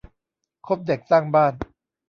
[0.67, 1.53] คบเด็กสร้างบ้าน